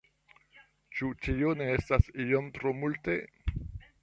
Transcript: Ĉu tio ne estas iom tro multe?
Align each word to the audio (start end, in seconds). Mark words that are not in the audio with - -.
Ĉu 0.99 1.11
tio 1.25 1.53
ne 1.59 1.67
estas 1.75 2.09
iom 2.27 2.49
tro 2.57 2.75
multe? 2.83 3.23